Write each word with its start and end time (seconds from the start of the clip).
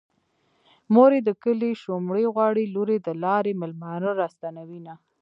مور 0.93 1.11
يې 1.15 1.21
د 1.27 1.29
کلي 1.43 1.71
شومړې 1.83 2.25
غواړي 2.35 2.63
لور 2.73 2.89
يې 2.95 2.99
د 3.07 3.09
لارې 3.23 3.51
مېلمانه 3.61 4.09
راستنوينه 4.21 4.93